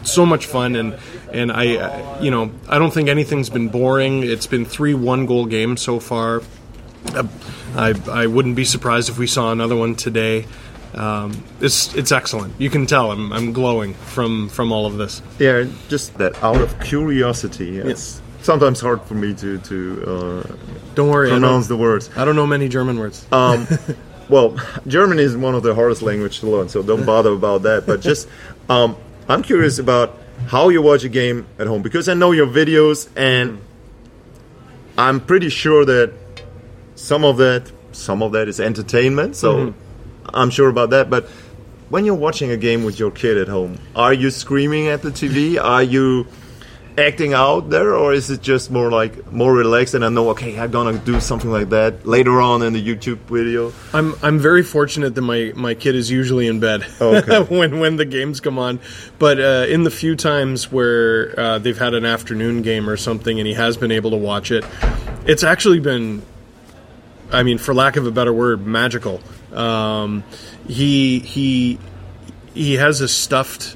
so 0.04 0.26
much 0.26 0.46
fun, 0.46 0.76
and 0.76 0.98
and 1.34 1.52
I 1.52 1.78
uh, 1.78 2.22
you 2.22 2.30
know 2.30 2.52
I 2.70 2.78
don't 2.78 2.94
think 2.94 3.10
anything's 3.10 3.50
been 3.50 3.70
boring. 3.70 4.22
It's 4.24 4.48
been 4.48 4.66
three 4.66 4.94
one 4.94 5.26
goal 5.26 5.48
games 5.48 5.82
so 5.82 6.00
far. 6.00 6.44
Uh, 7.14 7.24
I 7.76 7.94
I 8.10 8.28
wouldn't 8.28 8.56
be 8.56 8.66
surprised 8.66 9.10
if 9.10 9.18
we 9.18 9.28
saw 9.28 9.52
another 9.52 9.76
one 9.76 9.96
today. 9.96 10.46
Um, 10.94 11.44
it's 11.60 11.94
it's 11.96 12.12
excellent. 12.12 12.60
You 12.60 12.70
can 12.70 12.86
tell 12.86 13.12
I'm 13.12 13.34
I'm 13.34 13.52
glowing 13.52 13.94
from 13.94 14.50
from 14.50 14.72
all 14.72 14.86
of 14.86 14.98
this. 14.98 15.22
Yeah, 15.40 15.66
just 15.90 16.18
that 16.18 16.42
out 16.42 16.62
of 16.62 16.80
curiosity. 16.80 17.78
It's 17.80 18.22
sometimes 18.42 18.80
hard 18.80 19.02
for 19.02 19.16
me 19.16 19.34
to 19.36 19.58
to 19.60 20.04
uh, 20.08 20.56
Don't 20.96 21.10
worry, 21.10 21.30
pronounce 21.30 21.68
don't, 21.68 21.78
the 21.78 21.84
words. 21.84 22.10
I 22.16 22.24
don't 22.24 22.36
know 22.36 22.48
many 22.48 22.70
German 22.70 22.98
words. 22.98 23.26
Um, 23.32 23.68
well, 24.30 24.58
German 24.88 25.20
is 25.20 25.36
one 25.36 25.56
of 25.56 25.64
the 25.64 25.76
hardest 25.76 26.02
language 26.02 26.40
to 26.40 26.48
learn, 26.48 26.70
so 26.70 26.82
don't 26.82 27.06
bother 27.14 27.34
about 27.34 27.64
that. 27.64 27.86
But 27.86 28.00
just, 28.00 28.30
um, 28.70 28.96
I'm 29.28 29.44
curious 29.44 29.80
about 29.80 30.18
how 30.48 30.70
you 30.70 30.82
watch 30.82 31.04
a 31.04 31.10
game 31.10 31.46
at 31.60 31.68
home 31.68 31.82
because 31.82 32.08
I 32.08 32.14
know 32.14 32.32
your 32.32 32.48
videos, 32.48 33.10
and 33.18 33.60
I'm 34.98 35.20
pretty 35.20 35.50
sure 35.50 35.84
that 35.84 36.14
some 36.96 37.24
of 37.24 37.38
that, 37.38 37.72
some 37.92 38.24
of 38.24 38.32
that 38.34 38.48
is 38.48 38.60
entertainment. 38.60 39.36
So 39.36 39.74
I'm 40.34 40.50
sure 40.50 40.70
about 40.70 40.90
that. 40.92 41.10
But 41.10 41.26
when 41.90 42.06
you're 42.06 42.16
watching 42.16 42.52
a 42.52 42.58
game 42.58 42.84
with 42.84 43.00
your 43.00 43.12
kid 43.12 43.38
at 43.38 43.48
home, 43.48 43.78
are 43.96 44.14
you 44.14 44.32
screaming 44.32 44.88
at 44.88 45.02
the 45.02 45.10
TV? 45.10 45.62
Are 45.64 45.84
you 45.84 46.28
acting 46.98 47.34
out 47.34 47.70
there, 47.70 47.94
or 47.94 48.14
is 48.14 48.30
it 48.30 48.42
just 48.42 48.72
more 48.72 48.90
like 48.90 49.32
more 49.32 49.54
relaxed? 49.54 49.94
And 49.94 50.06
I 50.06 50.10
know, 50.10 50.30
okay, 50.30 50.58
I'm 50.58 50.72
gonna 50.72 50.98
do 50.98 51.20
something 51.20 51.52
like 51.52 51.70
that 51.70 52.06
later 52.06 52.42
on 52.42 52.62
in 52.62 52.74
the 52.74 52.82
YouTube 52.82 53.18
video. 53.28 53.74
I'm 53.94 54.16
I'm 54.24 54.40
very 54.40 54.64
fortunate 54.64 55.16
that 55.16 55.22
my, 55.22 55.52
my 55.56 55.74
kid 55.74 55.96
is 55.96 56.10
usually 56.10 56.48
in 56.48 56.60
bed 56.60 56.86
okay. 57.02 57.44
when 57.56 57.80
when 57.80 57.98
the 57.98 58.06
games 58.06 58.40
come 58.40 58.58
on. 58.58 58.80
But 59.20 59.40
uh, 59.40 59.66
in 59.68 59.84
the 59.84 59.92
few 59.92 60.16
times 60.16 60.72
where 60.72 61.38
uh, 61.40 61.60
they've 61.60 61.78
had 61.78 61.94
an 61.94 62.06
afternoon 62.06 62.62
game 62.62 62.90
or 62.90 62.98
something, 62.98 63.40
and 63.40 63.48
he 63.48 63.54
has 63.54 63.78
been 63.78 63.92
able 63.92 64.12
to 64.12 64.18
watch 64.18 64.52
it, 64.52 64.66
it's 65.26 65.44
actually 65.44 65.80
been, 65.80 66.22
I 67.32 67.44
mean, 67.44 67.58
for 67.58 67.74
lack 67.74 67.96
of 67.98 68.06
a 68.06 68.12
better 68.12 68.34
word, 68.34 68.66
magical. 68.66 69.22
Um, 69.54 70.24
he 70.68 71.20
he 71.20 71.80
he 72.54 72.74
has 72.76 73.02
a 73.02 73.08
stuffed 73.08 73.76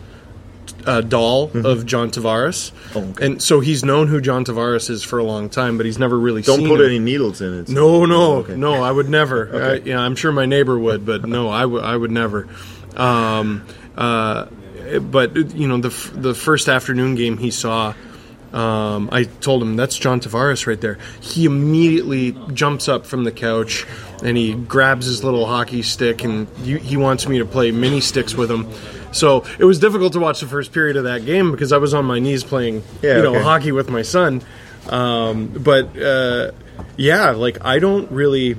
uh, 0.85 1.01
doll 1.01 1.51
of 1.53 1.85
John 1.85 2.09
Tavares, 2.11 2.71
Mm-hmm. 2.71 2.97
Oh, 2.97 3.01
okay. 3.11 3.25
and 3.25 3.41
so 3.41 3.59
he's 3.59 3.83
known 3.83 4.07
who 4.07 4.19
John 4.21 4.45
Tavares 4.45 4.89
is 4.89 5.03
for 5.03 5.19
a 5.19 5.23
long 5.23 5.49
time, 5.49 5.77
but 5.77 5.85
he's 5.85 5.99
never 5.99 6.17
really 6.17 6.41
Don't 6.41 6.65
put 6.67 6.79
him. 6.79 6.85
any 6.87 6.99
needles 6.99 7.41
in 7.41 7.59
it. 7.59 7.69
No, 7.69 8.05
no, 8.05 8.37
Okay. 8.37 8.55
no. 8.55 8.81
I 8.83 8.91
would 8.91 9.09
never. 9.09 9.49
I, 9.71 9.73
yeah, 9.75 9.99
I'm 9.99 10.15
sure 10.15 10.31
my 10.31 10.45
neighbor 10.45 10.77
would, 10.79 11.05
but 11.05 11.25
no, 11.25 11.49
I 11.49 11.65
would. 11.65 11.83
I 11.83 11.95
would 11.95 12.11
never. 12.11 12.47
Um, 12.95 13.65
uh, 13.97 14.45
but 15.01 15.35
you 15.55 15.67
know, 15.67 15.77
the 15.77 15.89
f- 15.89 16.11
the 16.15 16.33
first 16.33 16.67
afternoon 16.69 17.15
game 17.15 17.37
he 17.37 17.51
saw, 17.51 17.93
um, 18.53 19.09
I 19.11 19.23
told 19.23 19.61
him 19.61 19.75
that's 19.75 19.97
John 19.97 20.19
Tavares 20.19 20.65
right 20.65 20.79
there. 20.79 20.97
He 21.21 21.45
immediately 21.45 22.31
jumps 22.53 22.87
up 22.87 23.05
from 23.05 23.23
the 23.23 23.31
couch 23.31 23.85
and 24.23 24.35
he 24.37 24.53
grabs 24.55 25.05
his 25.05 25.23
little 25.23 25.45
hockey 25.45 25.81
stick 25.81 26.23
and 26.23 26.47
he, 26.63 26.77
he 26.79 26.97
wants 26.97 27.27
me 27.27 27.37
to 27.39 27.45
play 27.45 27.71
mini 27.71 28.01
sticks 28.01 28.33
with 28.35 28.49
him. 28.49 28.67
So 29.11 29.43
it 29.57 29.65
was 29.65 29.79
difficult 29.79 30.13
to 30.13 30.19
watch 30.19 30.39
the 30.39 30.47
first 30.47 30.71
period 30.71 30.95
of 30.97 31.03
that 31.05 31.25
game 31.25 31.51
because 31.51 31.71
I 31.71 31.77
was 31.77 31.93
on 31.93 32.05
my 32.05 32.19
knees 32.19 32.43
playing, 32.43 32.83
Yeah, 33.01 33.17
you 33.17 33.23
know, 33.23 33.35
okay. 33.35 33.43
hockey 33.43 33.71
with 33.71 33.89
my 33.89 34.01
son. 34.03 34.41
Um, 34.87 35.47
but 35.47 35.95
uh, 36.01 36.51
yeah, 36.97 37.31
like 37.31 37.63
I 37.65 37.79
don't 37.79 38.09
really. 38.11 38.55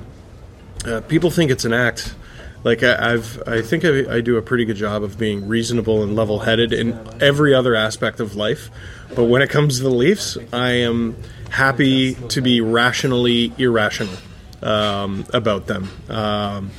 Uh, 0.85 1.01
people 1.01 1.29
think 1.29 1.51
it's 1.51 1.63
an 1.65 1.73
act. 1.73 2.15
Like 2.63 2.83
I, 2.83 3.13
I've, 3.13 3.41
I 3.47 3.61
think 3.61 3.83
I, 3.85 4.17
I 4.17 4.21
do 4.21 4.37
a 4.37 4.41
pretty 4.41 4.65
good 4.65 4.75
job 4.75 5.03
of 5.03 5.17
being 5.17 5.47
reasonable 5.47 6.03
and 6.03 6.15
level-headed 6.15 6.73
in 6.73 6.99
every 7.21 7.53
other 7.53 7.75
aspect 7.75 8.19
of 8.19 8.35
life. 8.35 8.69
But 9.15 9.25
when 9.25 9.41
it 9.41 9.49
comes 9.49 9.77
to 9.77 9.83
the 9.83 9.89
Leafs, 9.89 10.37
I 10.53 10.71
am 10.71 11.15
happy 11.49 12.15
to 12.15 12.41
be 12.41 12.61
rationally 12.61 13.51
irrational 13.57 14.15
um, 14.61 15.25
about 15.33 15.67
them. 15.67 15.89
Um, 16.07 16.71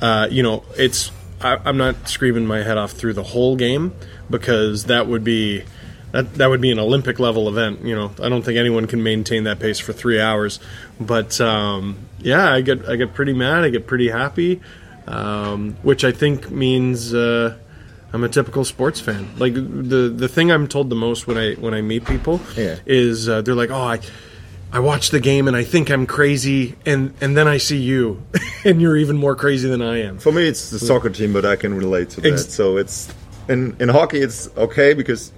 uh, 0.00 0.28
you 0.30 0.42
know, 0.42 0.64
it's 0.76 1.12
I, 1.40 1.58
I'm 1.64 1.76
not 1.76 2.08
screaming 2.08 2.46
my 2.46 2.62
head 2.62 2.76
off 2.76 2.92
through 2.92 3.14
the 3.14 3.22
whole 3.22 3.56
game 3.56 3.94
because 4.28 4.84
that 4.84 5.06
would 5.06 5.24
be 5.24 5.64
that 6.12 6.34
that 6.34 6.48
would 6.48 6.60
be 6.60 6.70
an 6.70 6.78
Olympic 6.78 7.18
level 7.18 7.48
event. 7.48 7.84
You 7.84 7.94
know, 7.94 8.12
I 8.22 8.28
don't 8.28 8.42
think 8.42 8.58
anyone 8.58 8.86
can 8.86 9.02
maintain 9.02 9.44
that 9.44 9.58
pace 9.58 9.78
for 9.78 9.92
three 9.92 10.20
hours. 10.20 10.60
But 11.00 11.40
um, 11.40 11.96
yeah, 12.18 12.52
I 12.52 12.60
get 12.60 12.88
I 12.88 12.96
get 12.96 13.14
pretty 13.14 13.32
mad. 13.32 13.64
I 13.64 13.70
get 13.70 13.86
pretty 13.86 14.08
happy, 14.08 14.60
um, 15.06 15.76
which 15.82 16.04
I 16.04 16.12
think 16.12 16.50
means 16.50 17.12
uh, 17.14 17.56
I'm 18.12 18.24
a 18.24 18.28
typical 18.28 18.64
sports 18.64 19.00
fan. 19.00 19.28
Like 19.38 19.54
the 19.54 20.12
the 20.14 20.28
thing 20.28 20.50
I'm 20.52 20.68
told 20.68 20.90
the 20.90 20.96
most 20.96 21.26
when 21.26 21.36
I 21.38 21.54
when 21.54 21.74
I 21.74 21.80
meet 21.82 22.04
people 22.04 22.40
Yeah. 22.56 22.76
is 22.86 23.28
uh, 23.28 23.42
they're 23.42 23.54
like, 23.54 23.70
oh, 23.70 23.82
I. 23.82 24.00
I 24.74 24.78
watch 24.78 25.10
the 25.10 25.20
game 25.20 25.48
and 25.48 25.54
I 25.54 25.64
think 25.64 25.90
I'm 25.90 26.06
crazy, 26.06 26.76
and, 26.86 27.12
and 27.20 27.36
then 27.36 27.46
I 27.46 27.58
see 27.58 27.76
you, 27.76 28.22
and 28.64 28.80
you're 28.80 28.96
even 28.96 29.18
more 29.18 29.36
crazy 29.36 29.68
than 29.68 29.82
I 29.82 29.98
am. 30.00 30.16
For 30.18 30.32
me, 30.32 30.48
it's 30.48 30.70
the 30.70 30.78
soccer 30.78 31.10
team, 31.10 31.34
but 31.34 31.44
I 31.44 31.56
can 31.56 31.74
relate 31.74 32.08
to 32.14 32.22
that. 32.22 32.32
Ex- 32.32 32.48
so 32.54 32.78
it's 32.78 33.12
in 33.50 33.76
in 33.80 33.90
hockey, 33.90 34.20
it's 34.22 34.48
okay 34.56 34.94
because 34.94 35.30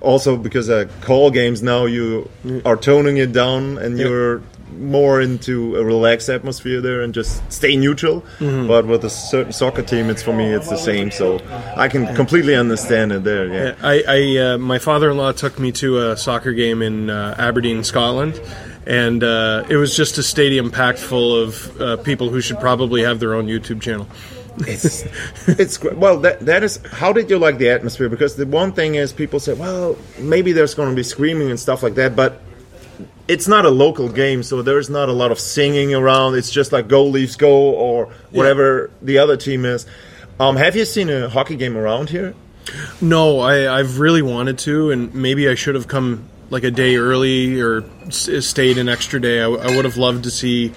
also 0.00 0.36
because 0.36 0.70
uh, 0.70 0.86
call 1.00 1.32
games 1.32 1.64
now 1.64 1.86
you 1.86 2.30
are 2.64 2.76
toning 2.76 3.16
it 3.16 3.32
down 3.32 3.76
and 3.78 3.98
you're 3.98 4.40
more 4.78 5.20
into 5.20 5.76
a 5.76 5.84
relaxed 5.84 6.28
atmosphere 6.28 6.80
there 6.80 7.00
and 7.02 7.14
just 7.14 7.40
stay 7.52 7.76
neutral. 7.76 8.22
Mm-hmm. 8.38 8.66
But 8.68 8.86
with 8.86 9.04
a 9.04 9.10
certain 9.10 9.52
soccer 9.52 9.82
team, 9.82 10.10
it's 10.10 10.22
for 10.22 10.32
me 10.32 10.52
it's 10.52 10.68
the 10.68 10.76
same. 10.76 11.10
So 11.10 11.40
I 11.76 11.88
can 11.88 12.14
completely 12.14 12.54
understand 12.54 13.12
it 13.12 13.24
there. 13.24 13.46
Yeah. 13.46 13.74
I, 13.82 14.04
I 14.06 14.36
uh, 14.38 14.58
my 14.58 14.78
father-in-law 14.78 15.32
took 15.32 15.58
me 15.58 15.72
to 15.72 16.10
a 16.10 16.16
soccer 16.16 16.52
game 16.52 16.82
in 16.82 17.10
uh, 17.10 17.34
Aberdeen, 17.38 17.84
Scotland, 17.84 18.40
and 18.86 19.22
uh, 19.22 19.64
it 19.68 19.76
was 19.76 19.96
just 19.96 20.18
a 20.18 20.22
stadium 20.22 20.70
packed 20.70 20.98
full 20.98 21.36
of 21.36 21.80
uh, 21.80 21.96
people 21.98 22.28
who 22.28 22.40
should 22.40 22.60
probably 22.60 23.02
have 23.02 23.20
their 23.20 23.34
own 23.34 23.46
YouTube 23.46 23.80
channel. 23.80 24.06
it's 24.66 25.04
it's 25.46 25.78
great. 25.78 25.96
well 25.96 26.18
that 26.18 26.40
that 26.40 26.64
is 26.64 26.80
how 26.90 27.12
did 27.12 27.30
you 27.30 27.38
like 27.38 27.58
the 27.58 27.70
atmosphere 27.70 28.08
because 28.08 28.34
the 28.34 28.44
one 28.44 28.72
thing 28.72 28.96
is 28.96 29.12
people 29.12 29.38
say 29.38 29.52
well 29.52 29.96
maybe 30.18 30.50
there's 30.50 30.74
going 30.74 30.90
to 30.90 30.94
be 30.94 31.04
screaming 31.04 31.50
and 31.50 31.58
stuff 31.58 31.84
like 31.84 31.94
that 31.94 32.16
but 32.16 32.42
it's 33.32 33.46
not 33.48 33.64
a 33.64 33.70
local 33.70 34.08
game 34.08 34.42
so 34.42 34.62
there's 34.62 34.90
not 34.90 35.08
a 35.08 35.12
lot 35.12 35.30
of 35.30 35.38
singing 35.38 35.94
around 35.94 36.34
it's 36.36 36.50
just 36.50 36.72
like 36.72 36.86
go 36.88 37.04
leafs 37.06 37.36
go 37.36 37.70
or 37.72 38.06
whatever 38.30 38.90
the 39.02 39.18
other 39.18 39.36
team 39.36 39.64
is 39.64 39.86
um, 40.38 40.56
have 40.56 40.74
you 40.76 40.84
seen 40.84 41.08
a 41.10 41.28
hockey 41.28 41.56
game 41.56 41.76
around 41.76 42.10
here 42.10 42.34
No, 43.00 43.40
I, 43.40 43.78
I've 43.78 43.98
really 43.98 44.22
wanted 44.22 44.58
to, 44.60 44.90
and 44.92 45.12
maybe 45.14 45.48
I 45.48 45.54
should 45.54 45.74
have 45.74 45.88
come 45.88 46.28
like 46.50 46.62
a 46.64 46.70
day 46.70 46.96
early 46.96 47.60
or 47.60 47.84
s- 48.06 48.28
stayed 48.46 48.76
an 48.78 48.88
extra 48.88 49.18
day. 49.20 49.38
I, 49.40 49.48
w- 49.50 49.60
I 49.62 49.74
would 49.74 49.84
have 49.86 49.96
loved 49.96 50.24
to 50.24 50.30
see 50.30 50.72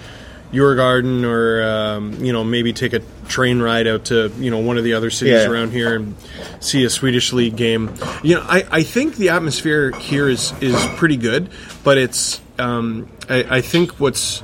Djurgården, 0.52 1.24
or 1.24 1.62
um, 1.62 2.24
you 2.24 2.32
know, 2.32 2.42
maybe 2.42 2.72
take 2.72 2.94
a 2.94 3.00
train 3.28 3.60
ride 3.60 3.86
out 3.86 4.06
to 4.06 4.32
you 4.38 4.50
know 4.50 4.58
one 4.58 4.78
of 4.78 4.84
the 4.84 4.94
other 4.94 5.10
cities 5.10 5.42
Yeah. 5.44 5.48
around 5.50 5.72
here 5.72 5.94
and 5.96 6.14
see 6.60 6.84
a 6.84 6.90
Swedish 6.90 7.32
league 7.32 7.56
game. 7.56 7.92
You 8.22 8.36
know, 8.36 8.42
I, 8.48 8.64
I 8.70 8.82
think 8.82 9.16
the 9.16 9.28
atmosphere 9.30 9.90
here 9.92 10.28
is 10.28 10.52
is 10.60 10.74
pretty 10.96 11.16
good, 11.18 11.50
but 11.84 11.98
it's 11.98 12.40
um, 12.58 13.08
I, 13.28 13.56
I 13.56 13.60
think 13.60 13.92
what's 14.00 14.42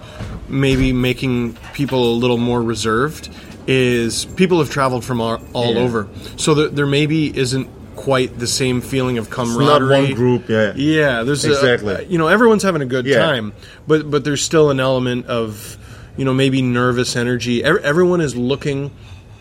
maybe 0.49 0.93
making 0.93 1.55
people 1.75 2.13
a 2.13 2.17
little 2.17 2.39
more 2.39 2.63
reserved 2.63 3.29
is 3.67 4.25
people 4.25 4.59
have 4.59 4.71
traveled 4.71 5.05
from 5.05 5.21
all, 5.21 5.41
all 5.53 5.75
Yeah. 5.75 5.81
over, 5.81 6.09
so 6.37 6.55
there, 6.55 6.69
there 6.69 6.87
maybe 6.87 7.37
isn't 7.37 7.69
quite 7.95 8.39
the 8.39 8.47
same 8.47 8.81
feeling 8.81 9.19
of 9.19 9.29
camaraderie. 9.31 9.67
not 9.67 9.79
camaraderie. 9.81 10.07
one 10.09 10.15
group, 10.15 10.49
yeah. 10.49 10.73
yeah. 10.75 11.23
There's 11.23 11.45
a- 11.45 11.51
Exactly. 11.51 12.07
you 12.09 12.19
know, 12.19 12.29
everyone's 12.29 12.63
having 12.63 12.83
a 12.83 12.87
good 12.87 13.05
Yeah. 13.07 13.19
time, 13.19 13.53
but 13.87 14.11
but 14.11 14.25
there's 14.25 14.43
still 14.43 14.71
an 14.71 14.81
element 14.81 15.27
of 15.27 15.77
you 16.17 16.25
know 16.25 16.33
maybe 16.35 16.63
nervous 16.63 17.15
energy. 17.15 17.63
Ev- 17.63 17.77
everyone 17.85 18.21
is 18.23 18.35
looking 18.35 18.91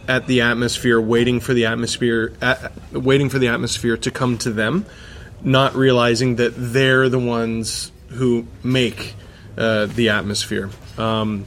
at 0.09 0.27
the 0.27 0.41
atmosphere, 0.41 0.99
waiting 0.99 1.39
for 1.39 1.53
the 1.53 1.65
atmosphere, 1.67 2.33
uh, 2.41 2.55
waiting 2.91 3.29
for 3.29 3.39
the 3.39 3.47
atmosphere 3.47 3.95
to 3.95 4.11
come 4.11 4.37
to 4.39 4.51
them, 4.51 4.85
not 5.43 5.75
realizing 5.75 6.35
that 6.35 6.53
they're 6.57 7.07
the 7.09 7.19
ones 7.19 7.91
who 8.09 8.45
make 8.63 9.15
uh, 9.57 9.85
the 9.87 10.09
atmosphere. 10.09 10.69
Um, 10.97 11.45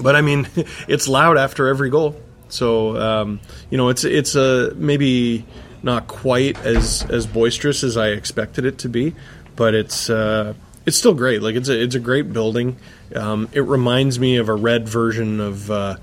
but 0.00 0.16
I 0.16 0.20
mean, 0.20 0.48
it's 0.88 1.08
loud 1.08 1.36
after 1.38 1.68
every 1.68 1.90
goal. 1.90 2.20
So 2.48 2.96
um, 2.96 3.40
you 3.70 3.76
know, 3.78 3.88
it's 3.88 4.04
it's 4.04 4.34
a 4.34 4.72
maybe 4.76 5.44
not 5.82 6.06
quite 6.06 6.58
as 6.64 7.04
as 7.10 7.26
boisterous 7.26 7.82
as 7.84 7.96
I 7.96 8.08
expected 8.08 8.64
it 8.64 8.78
to 8.78 8.88
be, 8.88 9.14
but 9.56 9.74
it's 9.74 10.08
uh, 10.10 10.54
it's 10.84 10.96
still 10.96 11.14
great. 11.14 11.42
Like 11.42 11.56
it's 11.56 11.68
a 11.68 11.80
it's 11.82 11.94
a 11.94 12.00
great 12.00 12.32
building. 12.32 12.76
Um, 13.14 13.48
it 13.52 13.60
reminds 13.60 14.18
me 14.18 14.36
of 14.36 14.48
a 14.48 14.54
red 14.54 14.88
version 14.88 15.40
of. 15.40 15.70
Uh, 15.70 15.96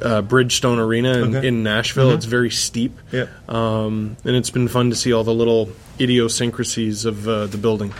uh, 0.00 0.22
Bridgestone 0.22 0.78
Arena 0.78 1.18
in, 1.18 1.36
Okay. 1.36 1.46
in 1.48 1.62
Nashville. 1.62 2.12
It's 2.12 2.24
very 2.24 2.48
steep, 2.48 2.98
Yeah. 3.12 3.26
um, 3.50 4.16
and 4.24 4.34
it's 4.34 4.48
been 4.48 4.66
fun 4.66 4.88
to 4.88 4.96
see 4.96 5.12
all 5.12 5.24
the 5.24 5.34
little 5.34 5.68
idiosyncrasies 6.00 7.04
of 7.04 7.28
uh, 7.28 7.46
the 7.48 7.58
building. 7.58 7.92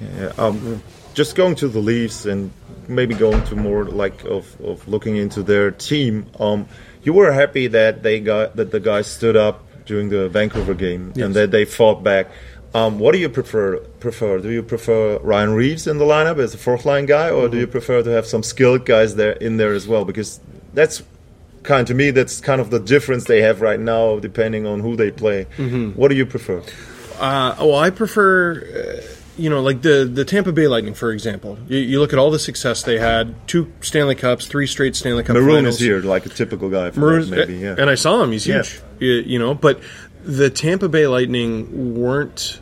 Yeah, 0.00 0.32
um, 0.38 0.82
just 1.14 1.36
going 1.36 1.54
to 1.56 1.68
the 1.68 1.78
Leafs 1.80 2.26
and 2.26 2.50
maybe 2.88 3.14
going 3.14 3.42
to 3.46 3.56
more 3.56 3.84
like 3.84 4.24
of, 4.24 4.60
of 4.60 4.86
looking 4.88 5.16
into 5.16 5.42
their 5.42 5.70
team. 5.70 6.26
Um, 6.38 6.66
you 7.02 7.12
were 7.12 7.32
happy 7.32 7.66
that 7.68 8.02
they 8.02 8.20
got 8.20 8.56
that 8.56 8.70
the 8.70 8.80
guys 8.80 9.06
stood 9.06 9.36
up 9.36 9.62
during 9.86 10.08
the 10.08 10.28
Vancouver 10.28 10.74
game 10.74 11.12
Yes. 11.14 11.26
and 11.26 11.34
that 11.34 11.50
they 11.50 11.64
fought 11.64 12.02
back. 12.02 12.28
Um, 12.74 12.98
what 12.98 13.12
do 13.12 13.18
you 13.18 13.28
prefer? 13.28 13.76
Prefer? 14.00 14.38
Do 14.40 14.50
you 14.50 14.62
prefer 14.62 15.18
Ryan 15.18 15.52
Reaves 15.54 15.86
in 15.86 15.98
the 15.98 16.04
lineup 16.04 16.38
as 16.38 16.54
a 16.54 16.58
fourth 16.58 16.84
line 16.84 17.06
guy, 17.06 17.30
or 17.30 17.48
do 17.48 17.56
you 17.56 17.68
prefer 17.68 18.02
to 18.02 18.10
have 18.10 18.26
some 18.26 18.42
skilled 18.42 18.84
guys 18.84 19.14
there 19.14 19.32
in 19.32 19.58
there 19.58 19.72
as 19.74 19.86
well? 19.86 20.04
Because 20.04 20.40
that's 20.72 21.02
kind 21.62 21.86
to 21.86 21.94
me 21.94 22.10
that's 22.10 22.40
kind 22.40 22.60
of 22.60 22.70
the 22.70 22.80
difference 22.80 23.24
they 23.26 23.42
have 23.42 23.60
right 23.60 23.78
now, 23.78 24.18
depending 24.18 24.66
on 24.66 24.80
who 24.80 24.96
they 24.96 25.10
play. 25.12 25.44
What 25.94 26.08
do 26.08 26.16
you 26.16 26.26
prefer? 26.26 26.62
Uh, 27.20 27.54
well, 27.60 27.76
I 27.76 27.90
prefer, 27.90 28.60
uh, 29.00 29.06
you 29.36 29.50
know, 29.50 29.60
like 29.62 29.82
the 29.82 30.04
the 30.10 30.24
Tampa 30.24 30.52
Bay 30.52 30.68
Lightning, 30.68 30.94
for 30.94 31.12
example. 31.12 31.58
You, 31.68 31.78
you 31.78 32.00
look 32.00 32.12
at 32.12 32.18
all 32.18 32.30
the 32.30 32.38
success 32.38 32.82
they 32.82 32.98
had: 32.98 33.34
two 33.48 33.72
Stanley 33.80 34.14
Cups, 34.14 34.46
three 34.46 34.66
straight 34.66 34.94
Stanley 34.96 35.22
Cup. 35.24 35.34
Maroon 35.34 35.56
finals. 35.56 35.74
is 35.76 35.80
here, 35.80 36.00
like 36.00 36.26
a 36.26 36.28
typical 36.30 36.68
guy. 36.70 36.90
For 36.90 37.00
Maroon's, 37.00 37.30
that, 37.30 37.48
maybe, 37.48 37.60
yeah. 37.60 37.74
and 37.78 37.90
I 37.90 37.94
saw 37.94 38.22
him; 38.22 38.32
he's 38.32 38.46
Yeah. 38.46 38.62
huge. 38.62 38.80
You, 39.00 39.12
you 39.12 39.38
know, 39.38 39.54
but 39.54 39.80
the 40.24 40.50
Tampa 40.50 40.88
Bay 40.88 41.06
Lightning 41.06 41.94
weren't. 42.00 42.60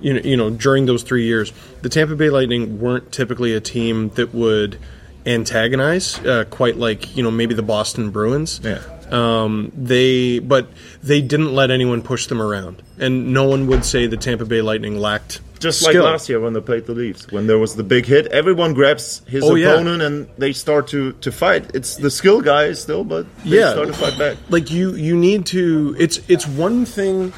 You 0.00 0.12
know, 0.14 0.20
you 0.20 0.36
know, 0.36 0.50
during 0.50 0.84
those 0.86 1.02
three 1.02 1.24
years, 1.24 1.52
the 1.82 1.88
Tampa 1.88 2.16
Bay 2.16 2.28
Lightning 2.28 2.80
weren't 2.80 3.12
typically 3.12 3.54
a 3.54 3.60
team 3.60 4.10
that 4.10 4.34
would 4.34 4.78
antagonize, 5.24 6.18
uh, 6.20 6.44
quite 6.50 6.76
like 6.76 7.16
you 7.16 7.22
know 7.22 7.30
maybe 7.30 7.54
the 7.54 7.62
Boston 7.62 8.10
Bruins. 8.10 8.60
Yeah. 8.62 8.82
Um, 9.12 9.70
they, 9.76 10.38
but 10.40 10.68
they 11.02 11.20
didn't 11.20 11.54
let 11.54 11.70
anyone 11.70 12.02
push 12.02 12.26
them 12.26 12.40
around, 12.42 12.82
and 12.98 13.32
no 13.32 13.44
one 13.44 13.66
would 13.68 13.84
say 13.84 14.06
the 14.06 14.16
Tampa 14.16 14.44
Bay 14.44 14.62
Lightning 14.62 14.98
lacked 14.98 15.40
Just 15.60 15.80
skill. 15.82 16.02
like 16.04 16.12
last 16.12 16.28
year 16.28 16.40
when 16.40 16.52
they 16.54 16.60
played 16.60 16.86
the 16.86 16.92
Leafs, 16.94 17.30
when 17.30 17.46
there 17.46 17.58
was 17.58 17.76
the 17.76 17.84
big 17.84 18.04
hit, 18.06 18.26
everyone 18.26 18.74
grabs 18.74 19.22
his 19.28 19.44
Oh, 19.44 19.54
yeah. 19.54 19.74
opponent 19.74 20.02
and 20.02 20.28
they 20.38 20.52
start 20.52 20.88
to, 20.88 21.12
to 21.12 21.30
fight. 21.30 21.70
It's 21.74 21.96
the 21.96 22.10
skill 22.10 22.40
guy 22.40 22.72
still, 22.72 23.04
but 23.04 23.26
they 23.44 23.58
Yeah. 23.60 23.72
start 23.72 23.88
to 23.88 23.94
fight 23.94 24.18
back. 24.18 24.36
like 24.50 24.70
you 24.70 24.94
you 24.96 25.16
need 25.16 25.46
to 25.46 25.94
it's 25.98 26.20
it's 26.28 26.46
one 26.46 26.84
thing 26.84 27.32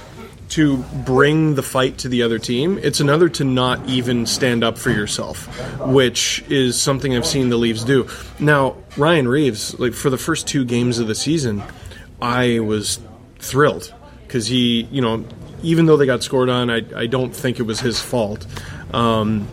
to 0.49 0.79
bring 1.05 1.55
the 1.55 1.63
fight 1.63 1.99
to 1.99 2.09
the 2.09 2.23
other 2.23 2.39
team 2.39 2.79
it's 2.83 3.01
another 3.01 3.29
to 3.29 3.45
not 3.45 3.87
even 3.89 4.27
stand 4.27 4.65
up 4.65 4.79
for 4.79 4.91
yourself 4.91 5.47
which 5.81 6.45
is 6.49 6.81
something 6.81 7.15
i've 7.17 7.27
seen 7.27 7.49
the 7.49 7.57
leafs 7.57 7.85
do 7.85 8.09
now 8.39 8.77
ryan 8.97 9.29
reaves 9.29 9.79
like 9.79 9.93
for 9.93 10.11
the 10.11 10.19
first 10.19 10.47
two 10.47 10.65
games 10.65 10.99
of 10.99 11.07
the 11.07 11.15
season 11.15 11.63
i 12.21 12.59
was 12.61 13.01
thrilled 13.39 13.93
because 14.23 14.47
he 14.47 14.83
you 14.91 15.01
know 15.01 15.25
even 15.63 15.87
though 15.87 15.97
they 15.97 16.07
got 16.07 16.23
scored 16.23 16.49
on 16.49 16.71
i, 16.71 16.83
I 16.97 17.07
don't 17.07 17.35
think 17.35 17.59
it 17.59 17.65
was 17.65 17.81
his 17.81 18.01
fault 18.01 18.47
um, 18.93 19.47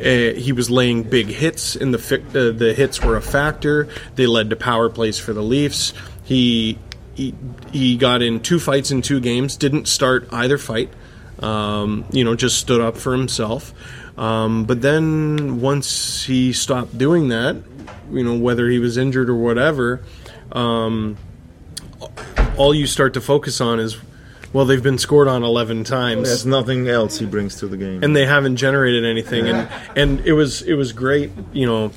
uh, 0.00 0.32
he 0.32 0.52
was 0.52 0.70
laying 0.70 1.02
big 1.02 1.26
hits, 1.26 1.76
and 1.76 1.92
the 1.92 1.98
fi- 1.98 2.38
uh, 2.38 2.52
the 2.52 2.72
hits 2.74 3.02
were 3.02 3.16
a 3.16 3.20
factor. 3.20 3.86
They 4.14 4.26
led 4.26 4.48
to 4.50 4.56
power 4.56 4.88
plays 4.88 5.18
for 5.18 5.34
the 5.34 5.42
Leafs. 5.42 5.92
He 6.24 6.78
he, 7.14 7.34
he 7.72 7.96
got 7.96 8.22
in 8.22 8.40
two 8.40 8.58
fights 8.58 8.90
in 8.90 9.02
two 9.02 9.20
games. 9.20 9.56
Didn't 9.56 9.86
start 9.88 10.28
either 10.32 10.58
fight. 10.58 10.90
Um, 11.40 12.04
you 12.12 12.24
know, 12.24 12.34
just 12.34 12.58
stood 12.58 12.80
up 12.80 12.96
for 12.96 13.12
himself. 13.12 13.72
Um, 14.18 14.64
but 14.64 14.82
then 14.82 15.60
once 15.60 16.24
he 16.24 16.52
stopped 16.52 16.96
doing 16.98 17.28
that, 17.28 17.56
you 18.10 18.22
know, 18.22 18.36
whether 18.36 18.68
he 18.68 18.78
was 18.78 18.96
injured 18.98 19.30
or 19.30 19.36
whatever, 19.36 20.02
um, 20.52 21.16
all 22.56 22.74
you 22.74 22.86
start 22.86 23.14
to 23.14 23.20
focus 23.20 23.60
on 23.60 23.80
is 23.80 23.96
well, 24.52 24.64
they've 24.64 24.82
been 24.82 24.98
scored 24.98 25.28
on 25.28 25.44
11 25.44 25.84
times. 25.84 26.26
There's 26.28 26.44
nothing 26.44 26.88
else 26.88 27.18
he 27.20 27.26
brings 27.26 27.56
to 27.56 27.68
the 27.68 27.76
game. 27.76 28.02
and 28.02 28.16
they 28.16 28.26
haven't 28.26 28.56
generated 28.56 29.04
anything 29.04 29.46
and 29.46 29.68
and 29.96 30.20
it 30.26 30.32
was 30.32 30.62
it 30.62 30.74
was 30.74 30.92
great 30.92 31.30
you 31.52 31.66
know 31.66 31.92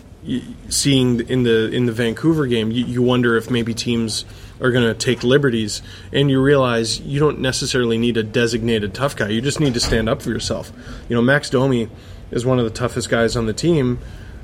seeing 0.69 1.19
in 1.27 1.43
the 1.43 1.69
in 1.71 1.85
the 1.87 1.91
Vancouver 1.91 2.45
game 2.47 2.71
you, 2.71 2.85
you 2.85 3.01
wonder 3.01 3.35
if 3.35 3.49
maybe 3.49 3.73
teams 3.73 4.23
are 4.63 4.71
going 4.71 4.85
to 4.85 4.93
take 4.95 5.23
liberties 5.23 5.81
and 6.11 6.31
you 6.31 6.41
realize 6.41 6.99
you 7.01 7.19
don't 7.19 7.39
necessarily 7.39 7.97
need 7.97 8.17
a 8.17 8.23
designated 8.23 8.93
tough 8.93 9.15
guy 9.15 9.27
you 9.27 9.41
just 9.41 9.59
need 9.59 9.73
to 9.73 9.79
stand 9.79 10.09
up 10.09 10.21
for 10.21 10.29
yourself 10.29 10.71
you 11.07 11.15
know 11.15 11.21
Max 11.21 11.49
Domi 11.49 11.89
is 12.31 12.45
one 12.45 12.57
of 12.57 12.65
the 12.65 12.71
toughest 12.71 13.09
guys 13.09 13.35
on 13.35 13.45
the 13.45 13.53
team 13.53 13.99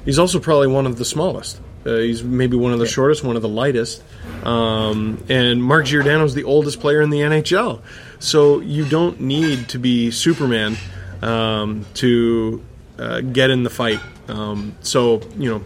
he's 0.05 0.19
also 0.19 0.39
probably 0.39 0.67
one 0.67 0.85
of 0.85 0.97
the 0.97 1.05
smallest 1.05 1.59
uh, 1.85 1.95
he's 1.95 2.23
maybe 2.23 2.57
one 2.57 2.73
of 2.73 2.79
the 2.79 2.85
shortest, 2.85 3.23
one 3.23 3.35
of 3.35 3.41
the 3.41 3.49
lightest. 3.49 4.03
Um, 4.43 5.23
and 5.29 5.63
Mark 5.63 5.85
Giordano's 5.85 6.33
the 6.33 6.43
oldest 6.43 6.79
player 6.79 7.01
in 7.01 7.09
the 7.09 7.19
NHL. 7.19 7.81
So 8.19 8.59
you 8.59 8.85
don't 8.85 9.21
need 9.21 9.69
to 9.69 9.79
be 9.79 10.11
Superman 10.11 10.75
um, 11.21 11.85
to 11.95 12.63
uh, 12.97 13.21
get 13.21 13.49
in 13.49 13.63
the 13.63 13.69
fight. 13.69 13.99
Um, 14.27 14.75
so 14.81 15.21
you 15.37 15.49
know, 15.49 15.63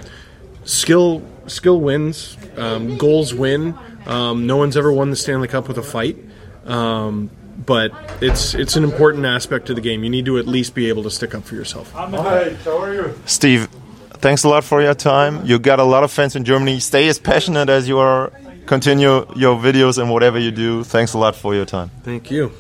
skill 0.65 1.23
skill 1.47 1.79
wins, 1.79 2.37
um, 2.57 2.97
goals 2.97 3.33
win. 3.33 3.75
Um, 4.05 4.47
no 4.47 4.57
one's 4.57 4.77
ever 4.77 4.91
won 4.91 5.09
the 5.09 5.15
Stanley 5.15 5.47
Cup 5.47 5.67
with 5.67 5.77
a 5.77 5.83
fight. 5.83 6.17
Um, 6.65 7.29
but 7.65 7.91
it's 8.21 8.53
it's 8.55 8.75
an 8.75 8.83
important 8.83 9.25
aspect 9.25 9.69
of 9.69 9.75
the 9.75 9.81
game. 9.81 10.03
You 10.03 10.09
need 10.09 10.25
to 10.25 10.37
at 10.37 10.47
least 10.47 10.75
be 10.75 10.89
able 10.89 11.03
to 11.03 11.11
stick 11.11 11.35
up 11.35 11.43
for 11.43 11.55
yourself. 11.55 11.91
Hi, 11.91 12.53
how 12.65 12.81
are 12.81 12.93
you, 12.93 13.19
Steve, 13.25 13.67
thanks 14.13 14.43
a 14.43 14.49
lot 14.49 14.63
for 14.63 14.81
your 14.81 14.95
time. 14.95 15.45
You 15.45 15.59
got 15.59 15.79
a 15.79 15.83
lot 15.83 16.03
of 16.03 16.11
fans 16.11 16.35
in 16.35 16.43
Germany. 16.43 16.79
Stay 16.79 17.07
as 17.07 17.19
passionate 17.19 17.69
as 17.69 17.87
you 17.87 17.99
are. 17.99 18.31
Continue 18.65 19.25
your 19.35 19.57
videos 19.57 19.97
and 19.97 20.09
whatever 20.09 20.39
you 20.39 20.51
do. 20.51 20.83
Thanks 20.83 21.13
a 21.13 21.17
lot 21.17 21.35
for 21.35 21.53
your 21.53 21.65
time. 21.65 21.91
Thank 22.03 22.31
you. 22.31 22.51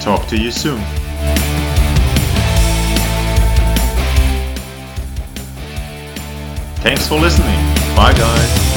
Talk 0.00 0.26
to 0.28 0.38
you 0.38 0.50
soon. 0.50 0.82
Thanks 6.88 7.06
for 7.06 7.20
listening. 7.20 7.58
Bye, 7.94 8.14
guys. 8.14 8.67